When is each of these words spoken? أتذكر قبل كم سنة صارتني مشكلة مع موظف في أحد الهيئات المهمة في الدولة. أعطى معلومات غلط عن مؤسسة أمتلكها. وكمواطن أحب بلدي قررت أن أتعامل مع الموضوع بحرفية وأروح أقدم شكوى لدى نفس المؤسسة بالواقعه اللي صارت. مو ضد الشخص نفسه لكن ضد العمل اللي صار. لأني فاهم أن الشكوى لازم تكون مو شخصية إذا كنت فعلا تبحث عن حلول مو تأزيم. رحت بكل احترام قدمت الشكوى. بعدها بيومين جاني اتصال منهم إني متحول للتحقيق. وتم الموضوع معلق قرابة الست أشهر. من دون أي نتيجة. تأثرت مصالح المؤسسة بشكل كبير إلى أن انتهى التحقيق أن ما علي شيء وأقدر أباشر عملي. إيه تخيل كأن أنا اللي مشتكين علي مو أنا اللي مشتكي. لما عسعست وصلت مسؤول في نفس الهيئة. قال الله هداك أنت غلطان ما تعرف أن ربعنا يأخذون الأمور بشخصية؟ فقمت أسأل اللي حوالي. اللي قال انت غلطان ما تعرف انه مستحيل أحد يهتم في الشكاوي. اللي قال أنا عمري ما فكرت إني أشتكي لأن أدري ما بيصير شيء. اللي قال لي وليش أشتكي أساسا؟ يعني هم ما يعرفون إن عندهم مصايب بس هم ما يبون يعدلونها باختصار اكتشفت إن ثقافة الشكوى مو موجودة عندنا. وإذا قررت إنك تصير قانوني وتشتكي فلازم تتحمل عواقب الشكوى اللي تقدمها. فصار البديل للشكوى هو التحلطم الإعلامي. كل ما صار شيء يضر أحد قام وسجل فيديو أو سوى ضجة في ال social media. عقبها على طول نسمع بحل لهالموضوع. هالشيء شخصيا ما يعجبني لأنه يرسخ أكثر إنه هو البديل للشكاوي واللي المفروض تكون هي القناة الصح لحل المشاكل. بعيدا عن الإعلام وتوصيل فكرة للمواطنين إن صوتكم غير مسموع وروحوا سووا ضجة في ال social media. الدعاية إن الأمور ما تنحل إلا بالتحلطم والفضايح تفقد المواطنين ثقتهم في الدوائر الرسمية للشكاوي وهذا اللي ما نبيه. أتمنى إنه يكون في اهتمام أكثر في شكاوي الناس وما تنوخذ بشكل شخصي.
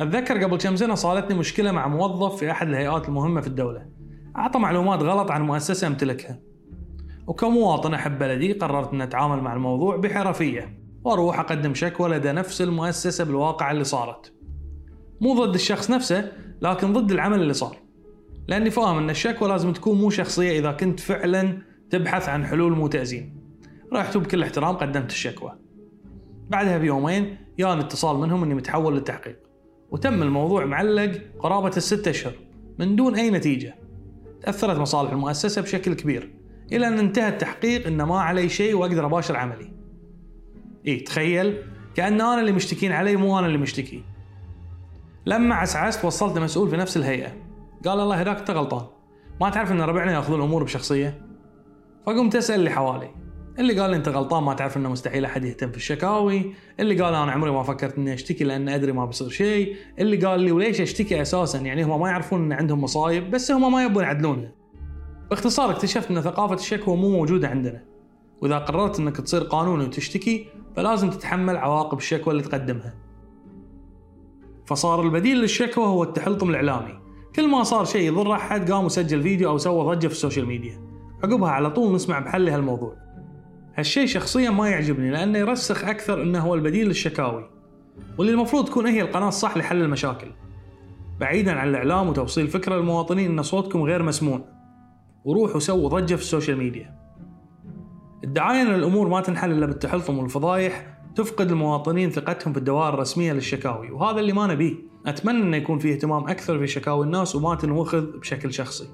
أتذكر 0.00 0.44
قبل 0.44 0.56
كم 0.56 0.76
سنة 0.76 0.94
صارتني 0.94 1.38
مشكلة 1.38 1.72
مع 1.72 1.88
موظف 1.88 2.36
في 2.36 2.50
أحد 2.50 2.68
الهيئات 2.68 3.08
المهمة 3.08 3.40
في 3.40 3.46
الدولة. 3.46 3.86
أعطى 4.36 4.58
معلومات 4.58 5.02
غلط 5.02 5.30
عن 5.30 5.42
مؤسسة 5.42 5.86
أمتلكها. 5.86 6.38
وكمواطن 7.26 7.94
أحب 7.94 8.18
بلدي 8.18 8.52
قررت 8.52 8.92
أن 8.92 9.00
أتعامل 9.00 9.42
مع 9.42 9.54
الموضوع 9.54 9.96
بحرفية 9.96 10.78
وأروح 11.04 11.40
أقدم 11.40 11.74
شكوى 11.74 12.08
لدى 12.08 12.32
نفس 12.32 12.62
المؤسسة 12.62 13.24
بالواقعه 13.24 13.70
اللي 13.70 13.84
صارت. 13.84 14.32
مو 15.20 15.44
ضد 15.44 15.54
الشخص 15.54 15.90
نفسه 15.90 16.32
لكن 16.62 16.92
ضد 16.92 17.12
العمل 17.12 17.42
اللي 17.42 17.52
صار. 17.52 17.76
لأني 18.48 18.70
فاهم 18.70 18.98
أن 18.98 19.10
الشكوى 19.10 19.48
لازم 19.48 19.72
تكون 19.72 19.98
مو 20.00 20.10
شخصية 20.10 20.58
إذا 20.58 20.72
كنت 20.72 21.00
فعلا 21.00 21.58
تبحث 21.90 22.28
عن 22.28 22.46
حلول 22.46 22.72
مو 22.72 22.86
تأزيم. 22.86 23.40
رحت 23.92 24.16
بكل 24.16 24.42
احترام 24.42 24.76
قدمت 24.76 25.10
الشكوى. 25.10 25.52
بعدها 26.50 26.78
بيومين 26.78 27.36
جاني 27.58 27.80
اتصال 27.80 28.16
منهم 28.16 28.42
إني 28.42 28.54
متحول 28.54 28.94
للتحقيق. 28.94 29.47
وتم 29.90 30.22
الموضوع 30.22 30.64
معلق 30.64 31.12
قرابة 31.38 31.76
الست 31.76 32.08
أشهر. 32.08 32.32
من 32.78 32.96
دون 32.96 33.14
أي 33.14 33.30
نتيجة. 33.30 33.74
تأثرت 34.42 34.78
مصالح 34.78 35.10
المؤسسة 35.10 35.62
بشكل 35.62 35.94
كبير 35.94 36.34
إلى 36.72 36.88
أن 36.88 36.98
انتهى 36.98 37.28
التحقيق 37.28 37.86
أن 37.86 38.02
ما 38.02 38.20
علي 38.20 38.48
شيء 38.48 38.74
وأقدر 38.74 39.06
أباشر 39.06 39.36
عملي. 39.36 39.72
إيه 40.86 41.04
تخيل 41.04 41.62
كأن 41.94 42.20
أنا 42.20 42.40
اللي 42.40 42.52
مشتكين 42.52 42.92
علي 42.92 43.16
مو 43.16 43.38
أنا 43.38 43.46
اللي 43.46 43.58
مشتكي. 43.58 44.02
لما 45.26 45.54
عسعست 45.54 46.04
وصلت 46.04 46.38
مسؤول 46.38 46.70
في 46.70 46.76
نفس 46.76 46.96
الهيئة. 46.96 47.32
قال 47.84 48.00
الله 48.00 48.16
هداك 48.16 48.38
أنت 48.38 48.50
غلطان 48.50 48.86
ما 49.40 49.50
تعرف 49.50 49.72
أن 49.72 49.80
ربعنا 49.80 50.12
يأخذون 50.12 50.40
الأمور 50.40 50.64
بشخصية؟ 50.64 51.26
فقمت 52.06 52.36
أسأل 52.36 52.54
اللي 52.54 52.70
حوالي. 52.70 53.10
اللي 53.58 53.80
قال 53.80 53.94
انت 53.94 54.08
غلطان 54.08 54.42
ما 54.42 54.54
تعرف 54.54 54.76
انه 54.76 54.88
مستحيل 54.88 55.24
أحد 55.24 55.44
يهتم 55.44 55.70
في 55.70 55.76
الشكاوي. 55.76 56.52
اللي 56.80 57.02
قال 57.02 57.14
أنا 57.14 57.32
عمري 57.32 57.50
ما 57.50 57.62
فكرت 57.62 57.98
إني 57.98 58.14
أشتكي 58.14 58.44
لأن 58.44 58.68
أدري 58.68 58.92
ما 58.92 59.04
بيصير 59.04 59.28
شيء. 59.28 59.76
اللي 59.98 60.16
قال 60.16 60.40
لي 60.40 60.52
وليش 60.52 60.80
أشتكي 60.80 61.22
أساسا؟ 61.22 61.58
يعني 61.58 61.84
هم 61.84 62.00
ما 62.00 62.08
يعرفون 62.08 62.44
إن 62.44 62.52
عندهم 62.52 62.82
مصايب 62.84 63.30
بس 63.30 63.50
هم 63.50 63.72
ما 63.72 63.84
يبون 63.84 64.02
يعدلونها 64.02 64.52
باختصار 65.30 65.70
اكتشفت 65.70 66.10
إن 66.10 66.20
ثقافة 66.20 66.54
الشكوى 66.54 66.96
مو 66.96 67.08
موجودة 67.08 67.48
عندنا. 67.48 67.82
وإذا 68.42 68.58
قررت 68.58 68.98
إنك 69.00 69.16
تصير 69.16 69.40
قانوني 69.40 69.84
وتشتكي 69.84 70.46
فلازم 70.76 71.10
تتحمل 71.10 71.56
عواقب 71.56 71.98
الشكوى 71.98 72.32
اللي 72.32 72.42
تقدمها. 72.42 72.94
فصار 74.66 75.02
البديل 75.02 75.36
للشكوى 75.36 75.84
هو 75.84 76.02
التحلطم 76.02 76.50
الإعلامي. 76.50 76.98
كل 77.36 77.48
ما 77.48 77.62
صار 77.62 77.84
شيء 77.84 78.12
يضر 78.12 78.32
أحد 78.32 78.70
قام 78.70 78.84
وسجل 78.84 79.22
فيديو 79.22 79.50
أو 79.50 79.58
سوى 79.58 79.94
ضجة 79.94 80.06
في 80.06 80.12
ال 80.12 80.17
social 80.17 80.46
media. 80.46 80.80
عقبها 81.24 81.50
على 81.50 81.70
طول 81.70 81.94
نسمع 81.94 82.18
بحل 82.18 82.44
لهالموضوع. 82.44 83.07
هالشيء 83.78 84.06
شخصيا 84.06 84.50
ما 84.50 84.68
يعجبني 84.68 85.10
لأنه 85.10 85.38
يرسخ 85.38 85.84
أكثر 85.84 86.22
إنه 86.22 86.38
هو 86.38 86.54
البديل 86.54 86.88
للشكاوي 86.88 87.50
واللي 88.18 88.32
المفروض 88.32 88.64
تكون 88.64 88.86
هي 88.86 89.02
القناة 89.02 89.28
الصح 89.28 89.56
لحل 89.56 89.82
المشاكل. 89.82 90.26
بعيدا 91.20 91.52
عن 91.52 91.68
الإعلام 91.68 92.08
وتوصيل 92.08 92.48
فكرة 92.48 92.76
للمواطنين 92.76 93.30
إن 93.30 93.42
صوتكم 93.42 93.82
غير 93.82 94.02
مسموع 94.02 94.40
وروحوا 95.24 95.60
سووا 95.60 95.88
ضجة 95.88 96.14
في 96.14 96.22
ال 96.22 96.27
social 96.27 96.58
media. 96.58 96.94
الدعاية 98.24 98.62
إن 98.62 98.74
الأمور 98.74 99.08
ما 99.08 99.20
تنحل 99.20 99.52
إلا 99.52 99.66
بالتحلطم 99.66 100.18
والفضايح 100.18 100.98
تفقد 101.14 101.50
المواطنين 101.50 102.10
ثقتهم 102.10 102.52
في 102.52 102.58
الدوائر 102.58 102.94
الرسمية 102.94 103.32
للشكاوي 103.32 103.90
وهذا 103.90 104.20
اللي 104.20 104.32
ما 104.32 104.46
نبيه. 104.46 104.74
أتمنى 105.06 105.42
إنه 105.42 105.56
يكون 105.56 105.78
في 105.78 105.92
اهتمام 105.92 106.28
أكثر 106.28 106.58
في 106.58 106.66
شكاوي 106.66 107.06
الناس 107.06 107.36
وما 107.36 107.54
تنوخذ 107.54 108.18
بشكل 108.18 108.52
شخصي. 108.52 108.88